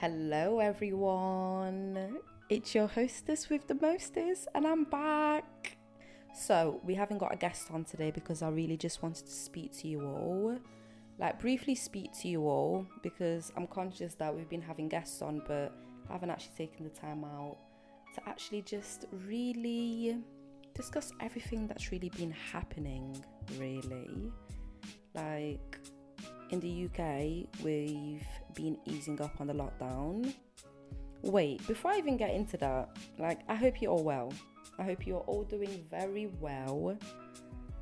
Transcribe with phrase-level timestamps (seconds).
[0.00, 2.16] Hello, everyone.
[2.48, 5.76] It's your hostess with the mostest, and I'm back.
[6.34, 9.76] So, we haven't got a guest on today because I really just wanted to speak
[9.80, 10.58] to you all.
[11.18, 15.42] Like, briefly speak to you all because I'm conscious that we've been having guests on,
[15.46, 15.70] but
[16.08, 17.58] I haven't actually taken the time out
[18.14, 20.16] to actually just really
[20.72, 23.22] discuss everything that's really been happening,
[23.58, 24.32] really.
[25.14, 25.78] Like,
[26.52, 30.34] in the UK, we've been easing up on the lockdown.
[31.22, 34.32] Wait, before I even get into that, like, I hope you're all well.
[34.78, 36.96] I hope you're all doing very well.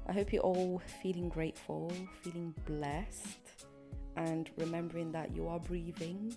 [0.07, 1.93] I hope you're all feeling grateful,
[2.23, 3.67] feeling blessed,
[4.17, 6.37] and remembering that you are breathing.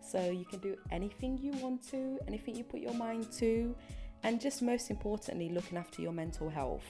[0.00, 3.74] So you can do anything you want to, anything you put your mind to,
[4.22, 6.84] and just most importantly, looking after your mental health.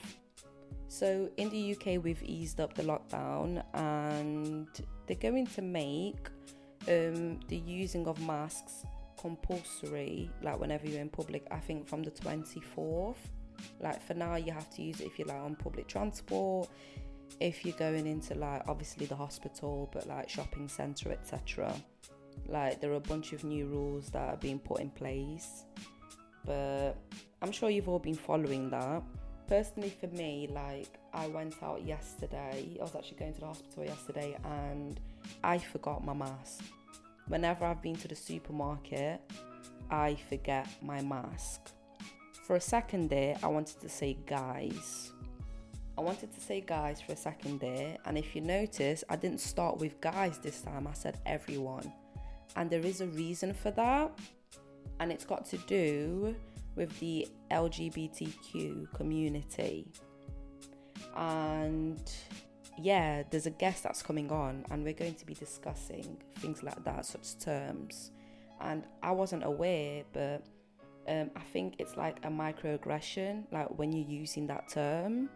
[0.95, 4.69] So in the UK, we've eased up the lockdown and
[5.09, 6.29] they're going to make
[6.87, 8.87] um, the using of masks
[9.21, 13.17] compulsory, like whenever you're in public, I think from the 24th.
[13.81, 16.69] Like for now, you have to use it if you're like on public transport,
[17.41, 21.75] if you're going into like obviously the hospital, but like shopping centre, etc.
[22.47, 25.65] Like there are a bunch of new rules that are being put in place,
[26.47, 26.93] but
[27.43, 29.03] I'm sure you've all been following that
[29.47, 33.85] personally for me like i went out yesterday i was actually going to the hospital
[33.85, 35.01] yesterday and
[35.43, 36.65] i forgot my mask.
[37.29, 39.21] Whenever i've been to the supermarket
[39.91, 41.61] i forget my mask.
[42.47, 45.11] For a second there i wanted to say guys.
[45.97, 49.41] I wanted to say guys for a second there and if you notice i didn't
[49.41, 51.93] start with guys this time i said everyone.
[52.57, 54.13] And there is a reason for that
[55.01, 56.35] and it's got to do
[56.77, 59.87] with the LGBTQ community.
[61.17, 62.03] And
[62.79, 66.83] yeah, there's a guest that's coming on, and we're going to be discussing things like
[66.85, 68.11] that, such terms.
[68.61, 70.45] And I wasn't aware, but
[71.07, 75.29] um, I think it's like a microaggression, like when you're using that term.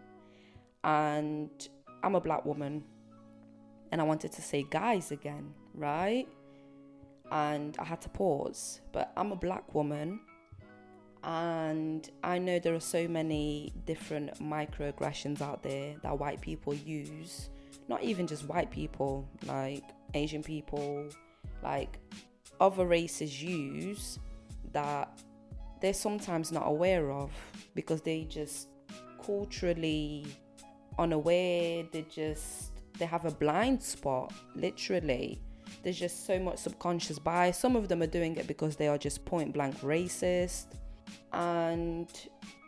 [0.83, 1.51] And
[2.03, 2.85] I'm a black woman,
[3.93, 6.29] and I wanted to say guys again, right?
[7.31, 10.21] And I had to pause, but I'm a black woman
[11.29, 17.51] and I know there are so many different microaggressions out there that white people use.
[17.87, 19.85] Not even just white people, like
[20.15, 21.07] Asian people,
[21.63, 21.99] like
[22.63, 24.19] other races use
[24.73, 25.21] that
[25.83, 27.31] they're sometimes not aware of
[27.75, 28.69] because they just
[29.23, 30.25] culturally
[30.99, 35.43] unaware, they just they have a blind spot, literally.
[35.83, 37.59] There's just so much subconscious bias.
[37.59, 40.69] Some of them are doing it because they are just point blank racist
[41.33, 42.09] and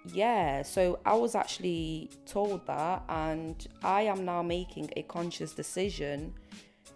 [0.07, 6.35] yeah, so I was actually told that, and I am now making a conscious decision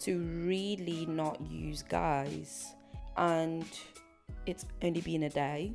[0.00, 2.74] to really not use guys.
[3.16, 3.66] And
[4.46, 5.72] it's only been a day,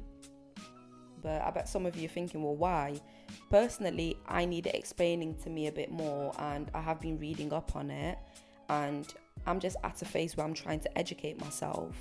[1.21, 2.99] but I bet some of you are thinking, well, why?
[3.49, 7.53] Personally, I need it explaining to me a bit more, and I have been reading
[7.53, 8.17] up on it,
[8.69, 9.13] and
[9.45, 11.95] I'm just at a phase where I'm trying to educate myself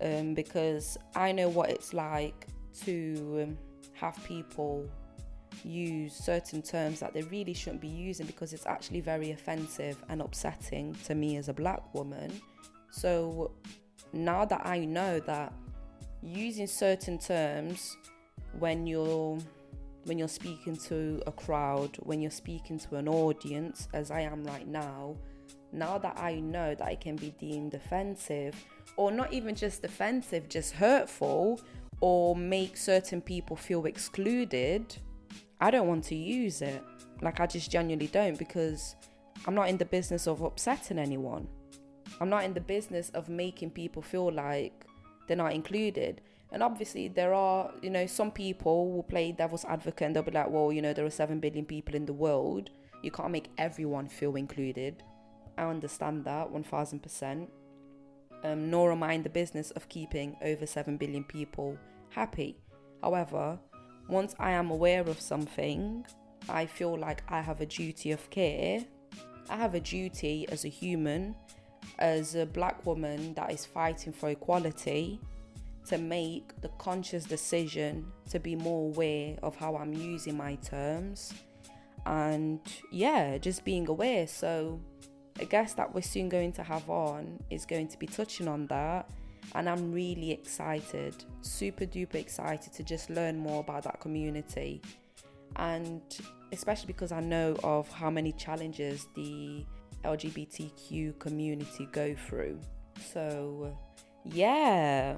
[0.00, 2.46] um, because I know what it's like
[2.84, 3.58] to um,
[3.92, 4.88] have people
[5.62, 10.20] use certain terms that they really shouldn't be using because it's actually very offensive and
[10.20, 12.32] upsetting to me as a black woman.
[12.90, 13.52] So
[14.12, 15.52] now that I know that
[16.22, 17.96] using certain terms
[18.58, 19.38] when you're
[20.04, 24.44] when you're speaking to a crowd, when you're speaking to an audience, as I am
[24.44, 25.16] right now,
[25.72, 28.54] now that I know that it can be deemed offensive,
[28.96, 31.60] or not even just offensive, just hurtful,
[32.04, 34.94] or make certain people feel excluded,
[35.58, 36.82] I don't want to use it.
[37.22, 38.94] Like, I just genuinely don't because
[39.46, 41.48] I'm not in the business of upsetting anyone.
[42.20, 44.84] I'm not in the business of making people feel like
[45.26, 46.20] they're not included.
[46.52, 50.30] And obviously, there are, you know, some people will play devil's advocate and they'll be
[50.30, 52.68] like, well, you know, there are 7 billion people in the world.
[53.02, 55.02] You can't make everyone feel included.
[55.56, 57.48] I understand that 1000%
[58.44, 61.78] um, nor am I in the business of keeping over 7 billion people
[62.14, 62.56] happy.
[63.02, 63.58] However,
[64.08, 66.06] once I am aware of something,
[66.48, 68.84] I feel like I have a duty of care.
[69.48, 71.34] I have a duty as a human,
[71.98, 75.20] as a black woman that is fighting for equality,
[75.86, 81.32] to make the conscious decision to be more aware of how I'm using my terms.
[82.06, 82.60] And
[82.90, 84.26] yeah, just being aware.
[84.26, 84.80] So,
[85.40, 88.66] a guest that we're soon going to have on is going to be touching on
[88.68, 89.10] that.
[89.54, 94.82] And I'm really excited, super duper excited to just learn more about that community.
[95.56, 96.02] And
[96.52, 99.64] especially because I know of how many challenges the
[100.04, 102.60] LGBTQ community go through.
[103.12, 103.76] So,
[104.24, 105.16] yeah,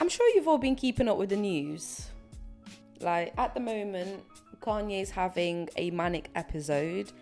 [0.00, 2.08] I'm sure you've all been keeping up with the news.
[3.00, 4.22] Like at the moment,
[4.60, 7.12] Kanye's having a manic episode.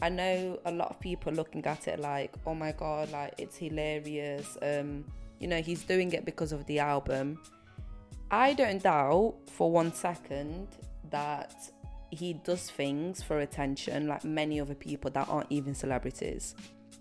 [0.00, 3.56] I know a lot of people looking at it like, oh my god, like it's
[3.56, 4.56] hilarious.
[4.62, 5.04] Um,
[5.40, 7.40] you know, he's doing it because of the album.
[8.30, 10.68] I don't doubt for one second
[11.10, 11.54] that
[12.10, 16.54] he does things for attention like many other people that aren't even celebrities.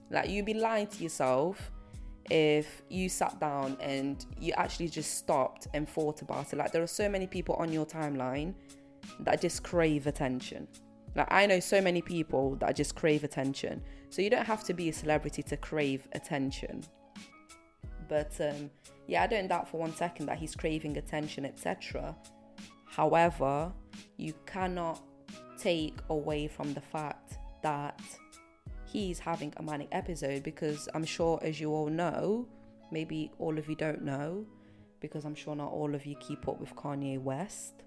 [0.10, 1.72] Like you'd be lying to yourself
[2.30, 6.58] if you sat down and you actually just stopped and thought about it.
[6.58, 8.54] Like there are so many people on your timeline
[9.22, 10.68] that just crave attention.
[11.16, 13.82] Like I know so many people that just crave attention.
[14.10, 16.84] So you don't have to be a celebrity to crave attention.
[18.08, 18.70] But um,
[19.08, 22.16] yeah, I don't doubt for one second that he's craving attention, etc.
[22.86, 23.72] However,
[24.18, 25.02] you cannot
[25.58, 28.00] take away from the fact that
[28.86, 32.48] he's having a manic episode because I'm sure, as you all know,
[32.92, 34.46] maybe all of you don't know,
[35.00, 37.84] because I'm sure not all of you keep up with Kanye West.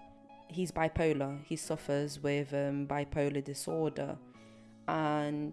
[0.48, 1.38] He's bipolar.
[1.44, 4.16] He suffers with um, bipolar disorder,
[4.88, 5.52] and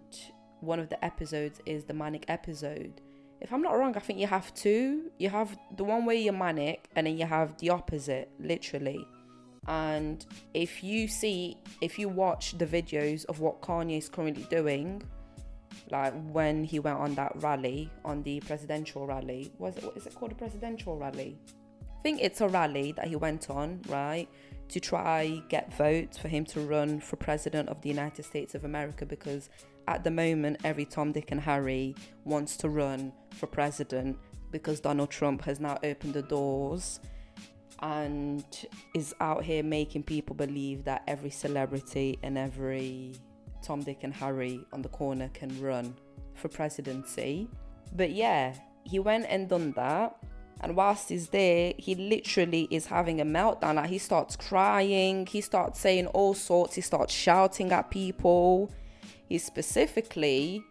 [0.60, 3.00] one of the episodes is the manic episode.
[3.40, 5.10] If I'm not wrong, I think you have two.
[5.18, 9.06] You have the one where you're manic, and then you have the opposite, literally.
[9.68, 10.24] And
[10.54, 15.02] if you see, if you watch the videos of what Kanye is currently doing,
[15.90, 20.06] like when he went on that rally, on the presidential rally, was it, what is
[20.06, 21.38] it called, a presidential rally?
[21.82, 24.28] I think it's a rally that he went on, right,
[24.68, 28.64] to try get votes for him to run for president of the United States of
[28.64, 29.50] America because
[29.88, 31.94] at the moment every Tom, Dick and Harry
[32.24, 34.18] wants to run for president
[34.50, 37.00] because Donald Trump has now opened the doors
[37.80, 38.44] and
[38.94, 43.14] is out here making people believe that every celebrity and every
[43.62, 45.94] Tom, Dick, and Harry on the corner can run
[46.34, 47.48] for presidency.
[47.96, 50.16] But yeah, he went and done that.
[50.60, 53.76] And whilst he's there, he literally is having a meltdown.
[53.76, 58.70] Like he starts crying, he starts saying all sorts, he starts shouting at people.
[59.28, 60.62] He specifically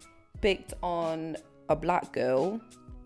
[0.41, 1.37] picked on
[1.69, 2.59] a black girl,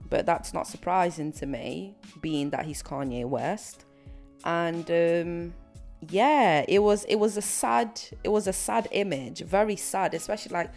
[0.09, 3.86] but that's not surprising to me, being that he's Kanye West.
[4.44, 5.53] And um,
[6.09, 10.53] yeah, it was it was a sad it was a sad image, very sad, especially
[10.53, 10.71] like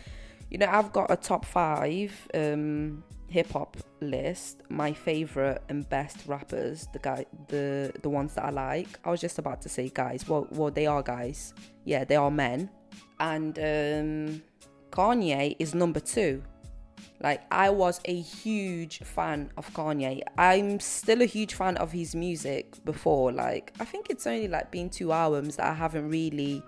[0.50, 6.18] you know I've got a top five um, hip hop list, my favorite and best
[6.26, 8.98] rappers, the guy the the ones that I like.
[9.04, 11.54] I was just about to say guys, well well they are guys,
[11.84, 12.68] yeah they are men,
[13.20, 14.42] and um,
[14.90, 16.42] Kanye is number two.
[17.20, 20.22] Like I was a huge fan of Kanye.
[20.36, 23.32] I'm still a huge fan of his music before.
[23.32, 26.62] Like I think it's only like been two albums that I haven't really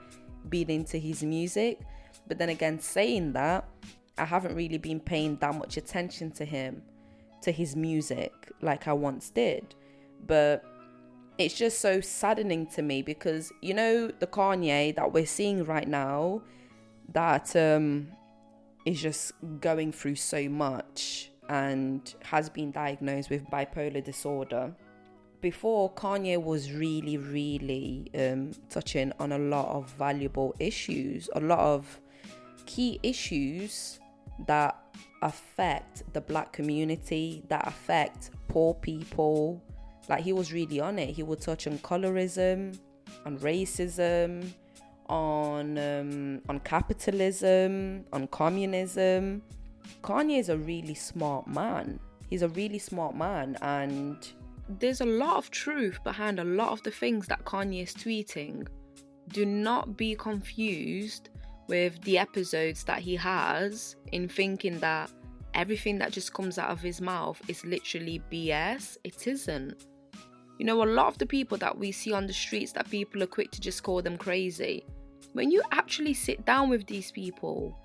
[0.48, 1.80] been into his music.
[2.26, 3.68] But then again, saying that,
[4.18, 6.82] I haven't really been paying that much attention to him,
[7.42, 8.32] to his music
[8.62, 9.74] like I once did.
[10.26, 10.64] But
[11.38, 15.88] it's just so saddening to me because you know the Kanye that we're seeing right
[15.88, 16.42] now
[17.12, 18.08] that um
[18.86, 24.74] is just going through so much and has been diagnosed with bipolar disorder.
[25.40, 31.58] Before, Kanye was really, really um, touching on a lot of valuable issues, a lot
[31.58, 32.00] of
[32.64, 34.00] key issues
[34.46, 34.76] that
[35.22, 39.62] affect the black community, that affect poor people.
[40.08, 41.10] Like, he was really on it.
[41.10, 42.78] He would touch on colorism,
[43.24, 44.52] on racism,
[45.08, 49.42] on um, on capitalism, on communism.
[50.02, 52.00] Kanye is a really smart man.
[52.28, 54.16] He's a really smart man, and
[54.68, 58.66] there's a lot of truth behind a lot of the things that Kanye is tweeting.
[59.28, 61.30] Do not be confused
[61.68, 65.10] with the episodes that he has in thinking that
[65.54, 68.96] everything that just comes out of his mouth is literally BS.
[69.04, 69.86] It isn't.
[70.58, 73.22] You know, a lot of the people that we see on the streets that people
[73.22, 74.84] are quick to just call them crazy,
[75.32, 77.78] when you actually sit down with these people,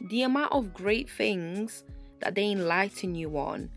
[0.00, 1.84] the amount of great things
[2.20, 3.68] that they enlighten you on,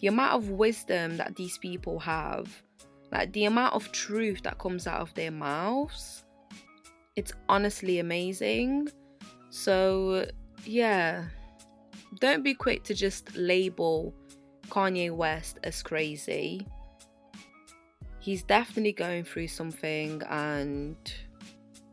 [0.00, 2.62] the amount of wisdom that these people have,
[3.10, 6.24] like the amount of truth that comes out of their mouths,
[7.16, 8.88] it's honestly amazing.
[9.50, 10.26] So,
[10.64, 11.24] yeah,
[12.20, 14.14] don't be quick to just label
[14.68, 16.64] Kanye West as crazy.
[18.28, 20.98] He's definitely going through something and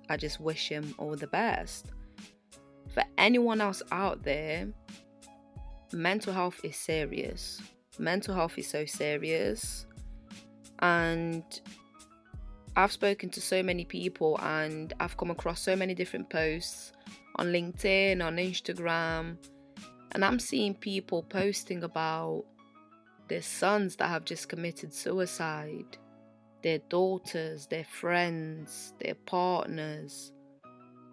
[0.10, 1.94] I just wish him all the best.
[2.94, 4.68] For anyone else out there,
[5.94, 7.62] mental health is serious.
[8.00, 9.86] Mental health is so serious.
[10.80, 11.46] And
[12.76, 16.92] I've spoken to so many people and I've come across so many different posts
[17.38, 19.38] on LinkedIn, on Instagram,
[20.12, 22.44] and I'm seeing people posting about
[23.30, 25.98] their sons that have just committed suicide,
[26.66, 30.32] their daughters, their friends, their partners.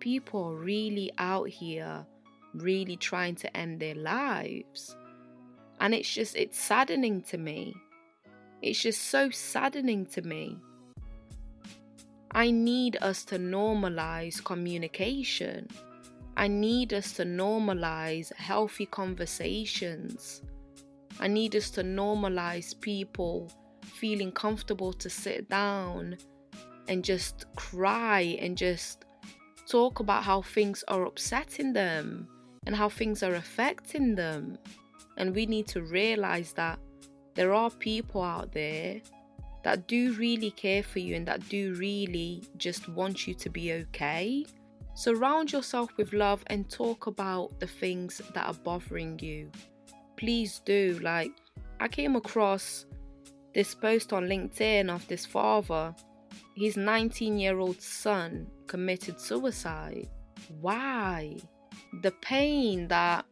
[0.01, 2.07] People are really out here
[2.55, 4.97] really trying to end their lives.
[5.79, 7.75] And it's just, it's saddening to me.
[8.63, 10.57] It's just so saddening to me.
[12.31, 15.69] I need us to normalize communication.
[16.35, 20.41] I need us to normalize healthy conversations.
[21.21, 23.53] I need us to normalize people
[23.85, 26.17] feeling comfortable to sit down
[26.89, 29.05] and just cry and just
[29.69, 32.29] talk about how things are upsetting them
[32.67, 34.59] and how things are affecting them.
[35.17, 36.79] And we need to realize that
[37.35, 39.01] there are people out there
[39.63, 43.73] that do really care for you and that do really just want you to be
[43.73, 44.45] okay.
[44.95, 49.51] Surround yourself with love and talk about the things that are bothering you.
[50.17, 50.99] Please do.
[51.03, 51.33] Like,
[51.81, 52.87] I came across
[53.55, 55.95] this post on LinkedIn of this father.
[56.57, 60.09] His 19 year old son committed suicide.
[60.61, 61.37] Why?
[62.03, 63.25] The pain that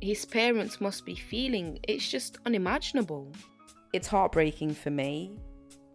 [0.00, 3.32] his parents must be feeling, it's just unimaginable.
[3.92, 5.38] It's heartbreaking for me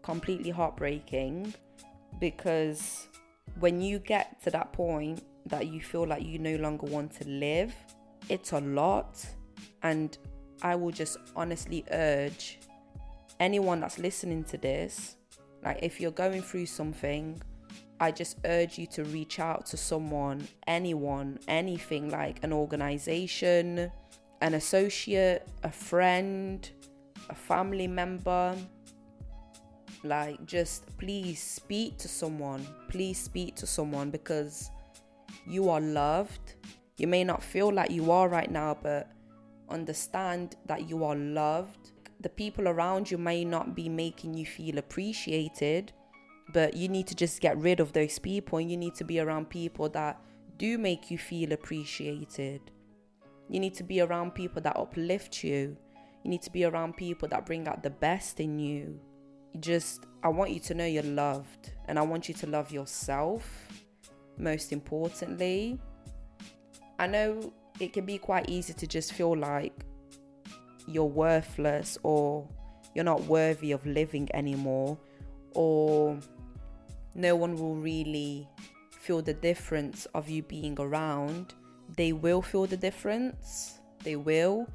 [0.07, 1.53] completely heartbreaking
[2.21, 3.07] because
[3.59, 7.27] when you get to that point that you feel like you no longer want to
[7.27, 7.73] live,
[8.29, 9.25] it's a lot.
[9.83, 10.17] And
[10.61, 12.59] I will just honestly urge
[13.39, 15.15] anyone that's listening to this,
[15.63, 17.41] like if you're going through something,
[17.99, 23.91] I just urge you to reach out to someone, anyone, anything like an organization,
[24.41, 26.69] an associate, a friend,
[27.29, 28.55] a family member,
[30.03, 32.65] like, just please speak to someone.
[32.87, 34.69] Please speak to someone because
[35.45, 36.55] you are loved.
[36.97, 39.09] You may not feel like you are right now, but
[39.69, 41.91] understand that you are loved.
[42.21, 45.93] The people around you may not be making you feel appreciated,
[46.51, 49.19] but you need to just get rid of those people and you need to be
[49.19, 50.19] around people that
[50.57, 52.61] do make you feel appreciated.
[53.49, 55.77] You need to be around people that uplift you.
[56.23, 58.99] You need to be around people that bring out the best in you
[59.59, 63.67] just I want you to know you're loved and I want you to love yourself
[64.37, 65.79] most importantly.
[66.99, 69.73] I know it can be quite easy to just feel like
[70.87, 72.47] you're worthless or
[72.95, 74.97] you're not worthy of living anymore
[75.53, 76.17] or
[77.13, 78.47] no one will really
[78.91, 81.53] feel the difference of you being around.
[81.95, 83.79] They will feel the difference.
[84.03, 84.67] They will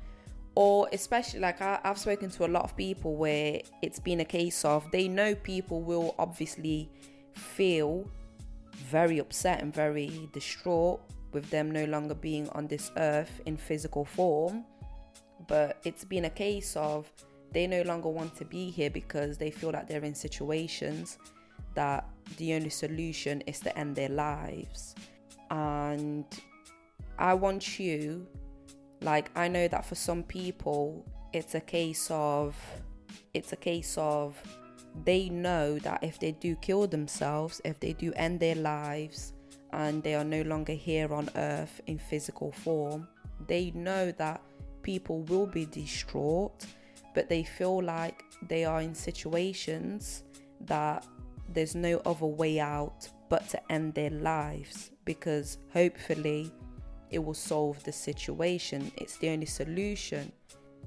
[0.54, 4.24] or especially like I, have spoken to a lot of people where it's been a
[4.24, 6.90] case of they know people will obviously
[7.32, 8.06] feel
[8.74, 11.00] very upset and very distraught
[11.32, 14.64] with them no longer being on this earth in physical form
[15.46, 17.10] but it's been a case of
[17.52, 21.18] they no longer want to be here because they feel like they're in situations
[21.74, 22.08] that
[22.38, 24.94] the only solution is to end their lives.
[25.50, 26.24] And
[27.18, 28.26] i want you
[29.02, 32.56] like I know that for some people it's a case of
[33.34, 34.34] it's a case of
[35.04, 39.32] they know that if they do kill themselves, if they do end their lives
[39.72, 43.08] and they are no longer here on earth in physical form,
[43.46, 44.42] they know that
[44.82, 46.66] people will be distraught,
[47.14, 50.24] but they feel like they are in situations
[50.62, 51.06] that
[51.52, 56.52] there's no other way out but to end their lives because hopefully
[57.10, 58.90] it will solve the situation.
[58.96, 60.32] It's the only solution.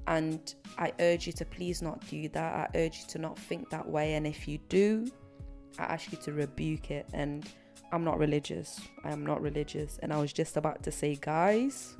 [0.08, 2.70] And I urge you to please not do that.
[2.74, 4.14] I urge you to not think that way.
[4.14, 5.10] And if you do,
[5.78, 7.06] I ask you to rebuke it.
[7.12, 7.48] And
[7.92, 8.80] I'm not religious.
[9.04, 9.98] I am not religious.
[10.02, 11.96] And I was just about to say, guys,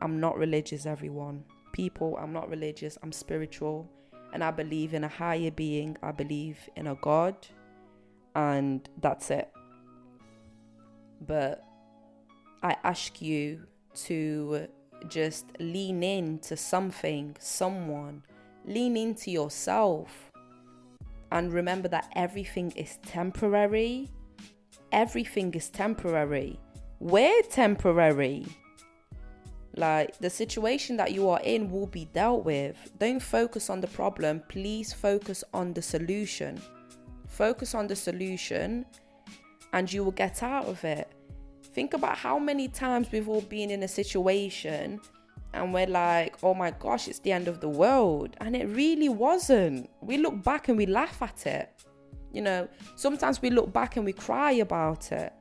[0.00, 1.44] I'm not religious, everyone.
[1.72, 2.98] People, I'm not religious.
[3.02, 3.90] I'm spiritual.
[4.32, 5.96] And I believe in a higher being.
[6.02, 7.34] I believe in a God.
[8.34, 9.50] And that's it.
[11.20, 11.64] But
[12.62, 13.66] I ask you
[14.04, 14.68] to
[15.08, 18.22] just lean into something, someone,
[18.64, 20.30] lean into yourself,
[21.32, 24.10] and remember that everything is temporary.
[24.92, 26.58] Everything is temporary.
[27.00, 28.46] We're temporary.
[29.76, 32.76] Like the situation that you are in will be dealt with.
[32.98, 36.60] Don't focus on the problem, please focus on the solution.
[37.28, 38.86] Focus on the solution,
[39.74, 41.12] and you will get out of it.
[41.62, 44.98] Think about how many times we've all been in a situation
[45.52, 48.36] and we're like, oh my gosh, it's the end of the world.
[48.40, 49.90] And it really wasn't.
[50.00, 51.70] We look back and we laugh at it.
[52.32, 55.32] You know, sometimes we look back and we cry about it.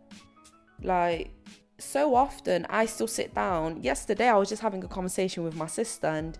[0.81, 1.31] Like,
[1.77, 3.81] so often I still sit down.
[3.81, 6.37] Yesterday, I was just having a conversation with my sister, and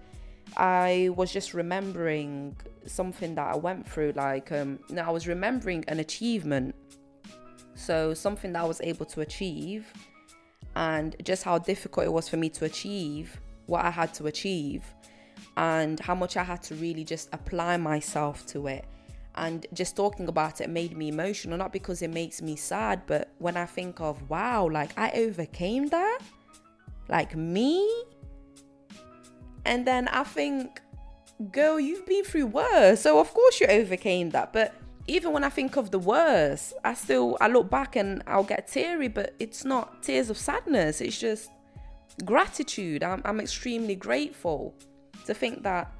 [0.55, 4.13] I was just remembering something that I went through.
[4.15, 6.75] Like, um, no, I was remembering an achievement.
[7.75, 9.91] So, something that I was able to achieve,
[10.75, 14.83] and just how difficult it was for me to achieve what I had to achieve,
[15.57, 18.85] and how much I had to really just apply myself to it.
[19.37, 23.29] And just talking about it made me emotional, not because it makes me sad, but
[23.37, 26.19] when I think of, wow, like I overcame that,
[27.09, 27.85] like me,
[29.65, 30.81] and then I think,
[31.51, 33.01] girl, you've been through worse.
[33.01, 34.53] So of course you overcame that.
[34.53, 34.73] But
[35.07, 38.67] even when I think of the worst, I still I look back and I'll get
[38.67, 41.01] teary, but it's not tears of sadness.
[41.01, 41.49] It's just
[42.23, 43.03] gratitude.
[43.03, 44.73] I'm, I'm extremely grateful
[45.25, 45.91] to think that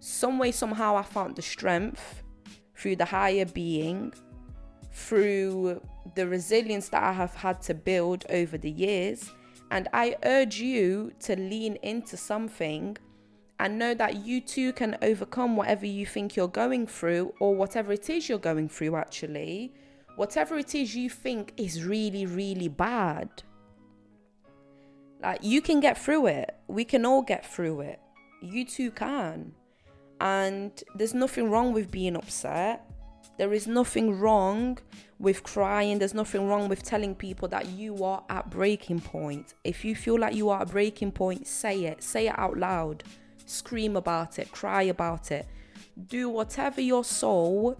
[0.00, 2.19] some way, somehow I found the strength
[2.80, 4.12] through the higher being,
[4.92, 5.80] through
[6.14, 9.30] the resilience that I have had to build over the years
[9.70, 12.96] and I urge you to lean into something
[13.60, 17.92] and know that you too can overcome whatever you think you're going through or whatever
[17.92, 19.72] it is you're going through, actually.
[20.16, 23.28] Whatever it is you think is really, really bad.
[25.22, 26.56] Like, you can get through it.
[26.66, 28.00] We can all get through it.
[28.40, 29.52] You too can.
[30.20, 32.84] And there's nothing wrong with being upset.
[33.38, 34.78] There is nothing wrong
[35.18, 35.98] with crying.
[35.98, 39.54] There's nothing wrong with telling people that you are at breaking point.
[39.64, 42.02] If you feel like you are at breaking point, say it.
[42.02, 43.04] Say it out loud.
[43.46, 44.52] Scream about it.
[44.52, 45.46] Cry about it.
[46.08, 47.78] Do whatever your soul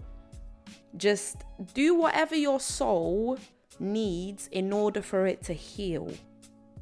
[0.97, 1.37] just
[1.73, 3.37] do whatever your soul
[3.79, 6.11] needs in order for it to heal.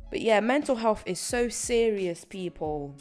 [0.09, 2.95] But yeah, mental health is so serious, people.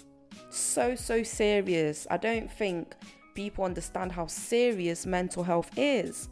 [0.50, 2.06] So, so serious.
[2.10, 2.94] I don't think
[3.34, 6.28] people understand how serious mental health is.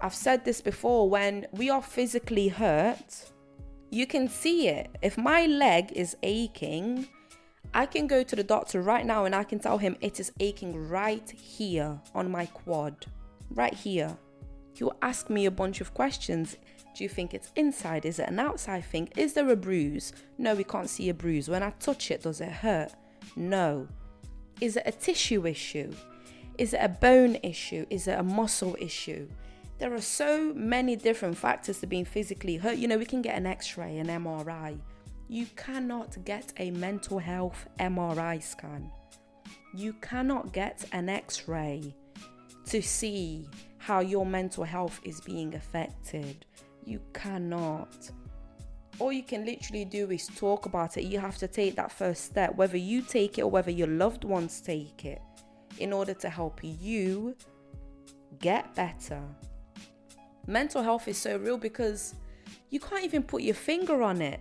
[0.00, 3.30] I've said this before when we are physically hurt,
[3.90, 4.90] you can see it.
[5.02, 7.06] If my leg is aching,
[7.74, 10.32] I can go to the doctor right now and I can tell him it is
[10.40, 13.06] aching right here on my quad,
[13.50, 14.16] right here.
[14.74, 16.56] He'll ask me a bunch of questions.
[16.94, 18.06] Do you think it's inside?
[18.06, 19.10] Is it an outside thing?
[19.16, 20.12] Is there a bruise?
[20.38, 21.48] No, we can't see a bruise.
[21.48, 22.92] When I touch it, does it hurt?
[23.36, 23.88] No.
[24.60, 25.92] Is it a tissue issue?
[26.58, 27.86] Is it a bone issue?
[27.90, 29.28] Is it a muscle issue?
[29.78, 32.76] There are so many different factors to being physically hurt.
[32.76, 34.78] You know, we can get an x ray, an MRI.
[35.28, 38.90] You cannot get a mental health MRI scan.
[39.74, 41.94] You cannot get an x ray
[42.66, 46.44] to see how your mental health is being affected.
[46.84, 48.10] You cannot.
[49.00, 51.04] All you can literally do is talk about it.
[51.04, 54.24] You have to take that first step, whether you take it or whether your loved
[54.24, 55.22] ones take it
[55.78, 57.34] in order to help you
[58.40, 59.22] get better.
[60.46, 62.14] Mental health is so real because
[62.68, 64.40] you can't even put your finger on it.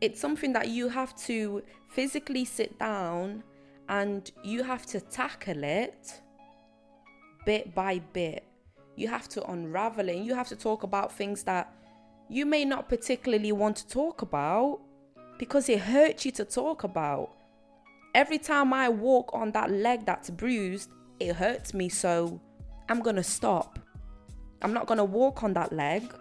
[0.00, 3.44] It's something that you have to physically sit down
[3.88, 6.20] and you have to tackle it
[7.46, 8.44] bit by bit.
[8.96, 11.72] You have to unravel it and you have to talk about things that
[12.30, 14.80] you may not particularly want to talk about
[15.36, 17.32] because it hurts you to talk about.
[18.14, 22.40] Every time I walk on that leg that's bruised, it hurts me, so
[22.88, 23.80] I'm gonna stop.
[24.62, 26.14] I'm not gonna walk on that leg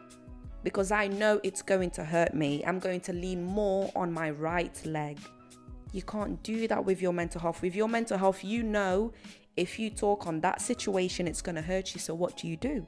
[0.64, 2.64] because I know it's going to hurt me.
[2.66, 5.20] I'm going to lean more on my right leg.
[5.92, 7.62] You can't do that with your mental health.
[7.62, 9.14] With your mental health, you know
[9.58, 12.00] if you talk on that situation, it's going to hurt you.
[12.00, 12.88] So, what do you do?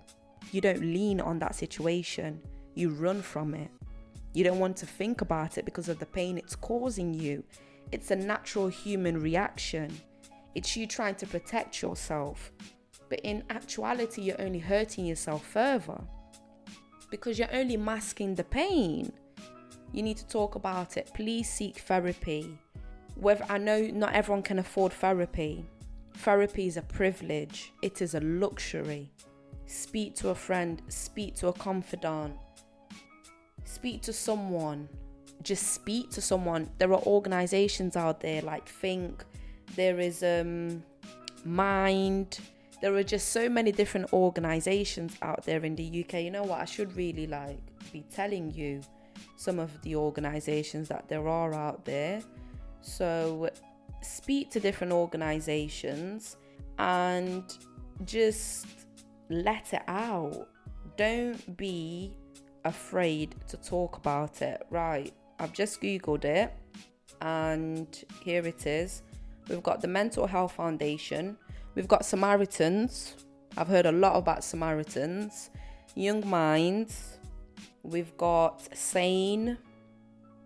[0.52, 2.42] You don't lean on that situation,
[2.74, 3.70] you run from it.
[4.34, 7.44] You don't want to think about it because of the pain it's causing you.
[7.92, 9.92] It's a natural human reaction.
[10.56, 12.52] It's you trying to protect yourself.
[13.10, 16.00] But in actuality, you're only hurting yourself further
[17.10, 19.12] because you're only masking the pain.
[19.92, 21.12] You need to talk about it.
[21.14, 22.58] Please seek therapy.
[23.16, 25.66] Whether I know not everyone can afford therapy.
[26.16, 29.12] Therapy is a privilege, it is a luxury.
[29.66, 32.34] Speak to a friend, speak to a confidant,
[33.64, 34.88] speak to someone
[35.44, 36.70] just speak to someone.
[36.78, 39.24] There are organizations out there like Think,
[39.76, 40.84] there is um
[41.44, 42.40] Mind,
[42.82, 46.22] there are just so many different organizations out there in the UK.
[46.22, 46.60] You know what?
[46.62, 47.60] I should really like
[47.92, 48.82] be telling you
[49.38, 52.22] some of the organizations that there are out there.
[52.82, 53.50] So
[54.02, 56.38] speak to different organizations
[56.78, 57.44] and
[58.06, 58.68] just
[59.30, 60.48] let it out.
[60.98, 62.16] Don't be
[62.66, 64.66] afraid to talk about it.
[64.70, 65.14] Right.
[65.40, 66.54] I've just Googled it
[67.22, 67.88] and
[68.24, 69.04] here it is.
[69.48, 71.38] We've got the Mental Health Foundation,
[71.76, 73.16] we've got Samaritans.
[73.58, 75.50] I've heard a lot about Samaritans,
[75.96, 77.18] Young Minds,
[77.84, 79.58] we've got Sane,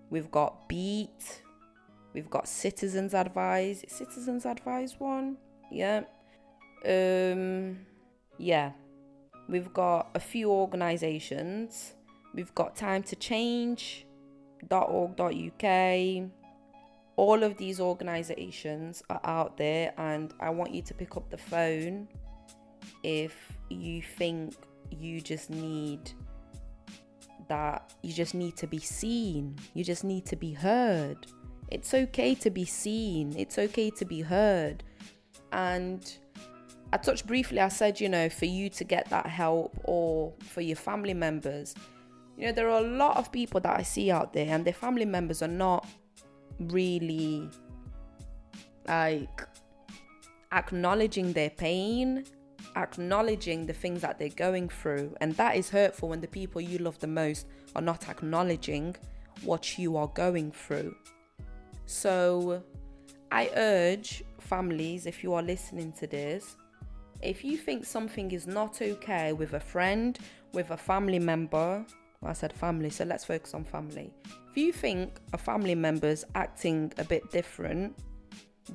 [0.09, 1.43] we've got Beat,
[2.15, 3.83] We've got Citizens Advice.
[3.89, 5.35] Citizens Advice one?
[5.69, 6.03] Yeah.
[6.85, 7.79] Um
[8.37, 8.71] yeah.
[9.49, 11.93] We've got a few organizations.
[12.35, 14.03] We've got time to change.org.uk.
[17.15, 21.37] All of these organizations are out there and I want you to pick up the
[21.37, 22.09] phone
[23.03, 24.53] if you think
[24.91, 26.11] you just need
[27.47, 29.55] that you just need to be seen.
[29.73, 31.27] You just need to be heard.
[31.71, 33.33] It's okay to be seen.
[33.37, 34.83] It's okay to be heard.
[35.53, 36.17] And
[36.91, 40.61] I touched briefly, I said, you know, for you to get that help or for
[40.61, 41.75] your family members,
[42.37, 44.73] you know, there are a lot of people that I see out there and their
[44.73, 45.87] family members are not
[46.59, 47.49] really
[48.87, 49.41] like
[50.51, 52.25] acknowledging their pain
[52.75, 55.15] acknowledging the things that they're going through.
[55.21, 58.95] And that is hurtful when the people you love the most are not acknowledging
[59.43, 60.95] what you are going through.
[61.85, 62.63] So
[63.31, 66.55] I urge families, if you are listening to this,
[67.21, 70.17] if you think something is not okay with a friend,
[70.53, 71.85] with a family member,
[72.27, 74.13] I said family, so let's focus on family.
[74.51, 77.97] If you think a family member's acting a bit different,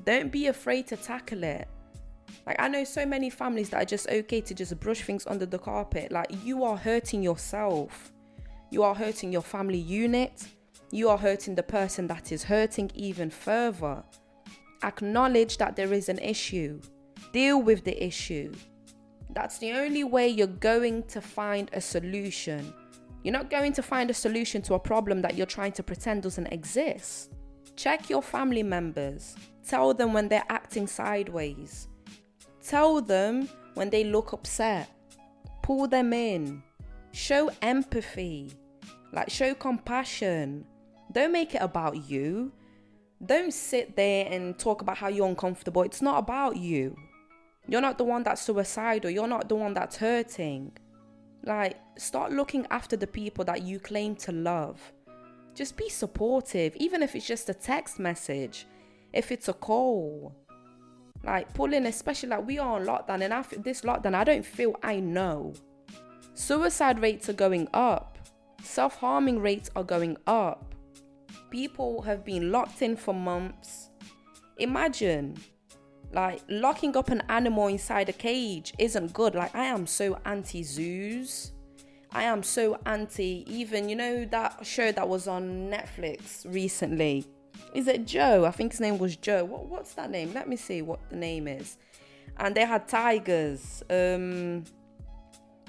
[0.05, 1.67] don't be afraid to tackle it.
[2.45, 5.45] Like I know so many families that are just okay to just brush things under
[5.45, 6.11] the carpet.
[6.11, 8.11] Like you are hurting yourself.
[8.71, 10.47] You are hurting your family unit.
[10.91, 14.03] You are hurting the person that is hurting even further.
[14.83, 16.81] Acknowledge that there is an issue.
[17.33, 18.51] Deal with the issue.
[19.33, 22.73] That's the only way you're going to find a solution.
[23.23, 26.23] You're not going to find a solution to a problem that you're trying to pretend
[26.23, 27.31] doesn't exist.
[27.75, 29.35] Check your family members.
[29.67, 31.87] Tell them when they're acting sideways.
[32.63, 34.89] Tell them when they look upset.
[35.61, 36.63] Pull them in.
[37.11, 38.51] Show empathy.
[39.13, 40.65] Like, show compassion.
[41.11, 42.51] Don't make it about you.
[43.23, 45.83] Don't sit there and talk about how you're uncomfortable.
[45.83, 46.95] It's not about you.
[47.67, 49.11] You're not the one that's suicidal.
[49.11, 50.71] You're not the one that's hurting.
[51.43, 54.79] Like, start looking after the people that you claim to love.
[55.55, 58.67] Just be supportive, even if it's just a text message,
[59.11, 60.35] if it's a call.
[61.23, 64.75] Like pulling, especially like we are on lockdown, and after this lockdown, I don't feel
[64.81, 65.53] I know.
[66.33, 68.17] Suicide rates are going up.
[68.63, 70.73] Self harming rates are going up.
[71.49, 73.89] People have been locked in for months.
[74.57, 75.35] Imagine,
[76.13, 79.35] like, locking up an animal inside a cage isn't good.
[79.35, 81.51] Like, I am so anti zoos.
[82.11, 87.25] I am so anti, even, you know, that show that was on Netflix recently
[87.73, 88.45] is it Joe?
[88.45, 89.45] I think his name was Joe.
[89.45, 90.33] What what's that name?
[90.33, 91.77] Let me see what the name is.
[92.37, 93.83] And they had tigers.
[93.89, 94.63] Um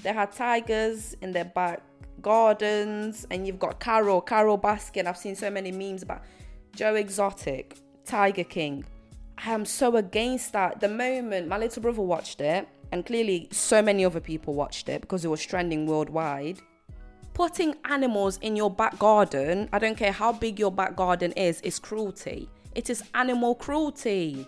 [0.03, 1.83] they had tigers in their back
[2.21, 5.07] gardens and you've got Carole, Carole Baskin.
[5.07, 6.23] I've seen so many memes about
[6.75, 8.85] Joe Exotic, Tiger King.
[9.39, 10.81] I am so against that.
[10.81, 15.01] The moment my little brother watched it, and clearly so many other people watched it
[15.01, 16.61] because it was trending worldwide
[17.35, 21.63] Putting animals in your back garden, I don't care how big your back garden is,
[21.63, 22.49] is cruelty.
[22.75, 24.47] It is animal cruelty.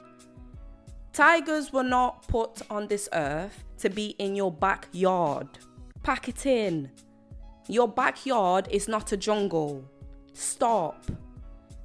[1.13, 5.49] Tigers were not put on this earth to be in your backyard.
[6.03, 6.91] Pack it in.
[7.69, 9.89] Your backyard is not a jungle.
[10.35, 11.07] Stop.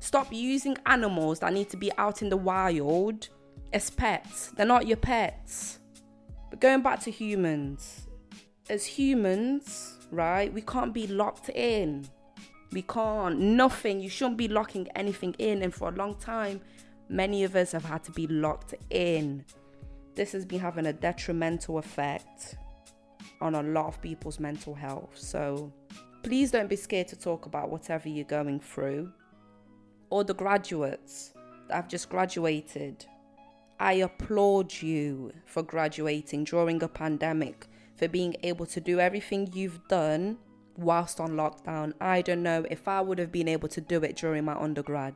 [0.10, 3.30] Stop using animals that need to be out in the wild
[3.74, 4.48] as pets.
[4.58, 5.78] They're not your pets.
[6.50, 8.08] But going back to humans,
[8.72, 10.52] as humans, right?
[10.52, 12.08] We can't be locked in.
[12.72, 13.40] We can't.
[13.40, 14.00] Nothing.
[14.02, 15.62] You shouldn't be locking anything in.
[15.62, 16.60] And for a long time,
[17.08, 19.46] many of us have had to be locked in.
[20.16, 22.56] This has been having a detrimental effect
[23.42, 25.16] on a lot of people's mental health.
[25.20, 25.72] So
[26.24, 29.14] please don't be scared to talk about whatever you're going through.
[30.10, 31.34] Or the graduates
[31.68, 33.06] that have just graduated.
[33.80, 39.88] I applaud you for graduating during a pandemic for being able to do everything you've
[39.88, 40.38] done
[40.78, 41.94] whilst on lockdown.
[42.02, 45.16] I don't know if I would have been able to do it during my undergrad.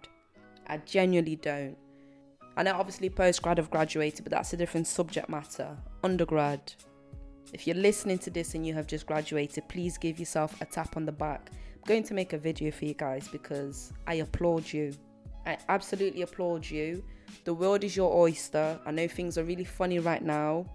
[0.68, 1.78] I genuinely don't.
[2.56, 5.76] I know obviously postgrad have graduated, but that's a different subject matter.
[6.04, 6.74] Undergrad.
[7.52, 10.96] If you're listening to this and you have just graduated, please give yourself a tap
[10.96, 11.52] on the back.
[11.86, 14.94] Going to make a video for you guys because I applaud you.
[15.46, 17.04] I absolutely applaud you.
[17.44, 18.80] The world is your oyster.
[18.86, 20.66] I know things are really funny right now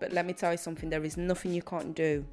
[0.00, 2.26] but let me tell you something there is nothing you can't do.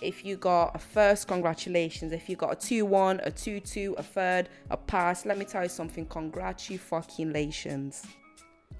[0.00, 2.12] If you got a first, congratulations.
[2.12, 5.44] If you got a 2 1, a 2 2, a third, a pass, let me
[5.44, 6.06] tell you something.
[6.06, 8.06] Congratulations.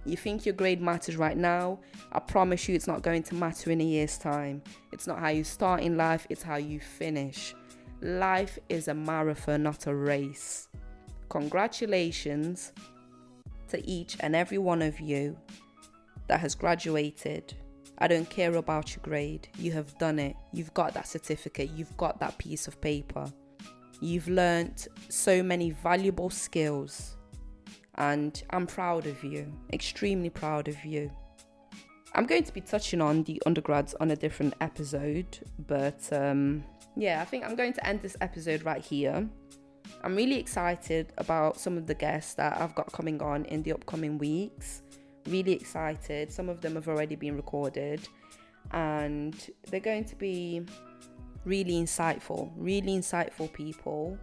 [0.06, 1.80] You think your grade matters right now?
[2.12, 4.62] I promise you it's not going to matter in a year's time.
[4.92, 7.54] It's not how you start in life, it's how you finish.
[8.02, 10.68] Life is a marathon, not a race.
[11.28, 12.72] Congratulations.
[13.68, 15.36] to each and every one of you
[16.26, 17.54] that has graduated.
[17.98, 19.46] I don't care about your grade.
[19.58, 20.34] You have done it.
[20.52, 21.70] You've got that certificate.
[21.70, 23.30] You've got that piece of paper.
[24.00, 27.16] You've learnt so many valuable skills.
[27.96, 31.10] And I'm proud of you, extremely proud of you.
[32.14, 36.64] I'm going to be touching on the undergrads on a different episode, but um,
[36.96, 39.28] yeah, I think I'm going to end this episode right here.
[40.02, 43.72] I'm really excited about some of the guests that I've got coming on in the
[43.72, 44.82] upcoming weeks.
[45.26, 46.32] Really excited.
[46.32, 48.08] Some of them have already been recorded,
[48.72, 49.34] and
[49.68, 50.64] they're going to be
[51.44, 54.18] really insightful, really insightful people.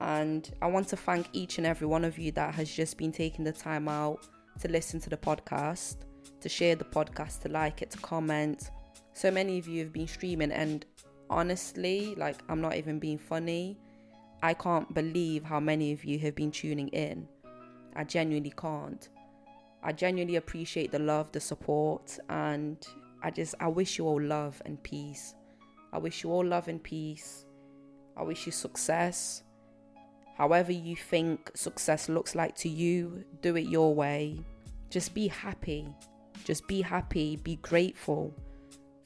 [0.00, 3.12] And I want to thank each and every one of you that has just been
[3.12, 4.26] taking the time out
[4.60, 5.98] to listen to the podcast,
[6.40, 8.70] to share the podcast, to like it, to comment.
[9.14, 10.84] So many of you have been streaming, and
[11.30, 13.78] honestly, like, I'm not even being funny.
[14.42, 17.28] I can't believe how many of you have been tuning in.
[17.96, 19.08] I genuinely can't.
[19.82, 22.86] I genuinely appreciate the love, the support, and
[23.22, 25.34] I just I wish you all love and peace.
[25.92, 27.46] I wish you all love and peace.
[28.16, 29.42] I wish you success.
[30.36, 34.40] However you think success looks like to you, do it your way.
[34.90, 35.88] Just be happy.
[36.44, 38.34] Just be happy, be grateful.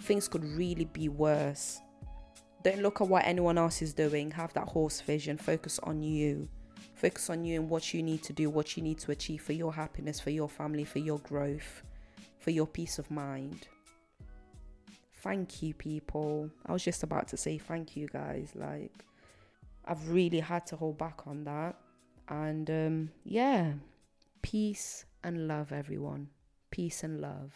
[0.02, 1.80] Things could really be worse.
[2.62, 4.30] Don't look at what anyone else is doing.
[4.30, 5.36] Have that horse vision.
[5.36, 6.48] Focus on you.
[6.94, 9.52] Focus on you and what you need to do, what you need to achieve for
[9.52, 11.82] your happiness, for your family, for your growth,
[12.38, 13.66] for your peace of mind.
[15.22, 16.50] Thank you, people.
[16.66, 18.52] I was just about to say thank you, guys.
[18.54, 19.04] Like,
[19.84, 21.76] I've really had to hold back on that.
[22.28, 23.72] And um, yeah,
[24.42, 26.28] peace and love, everyone.
[26.70, 27.52] Peace and love.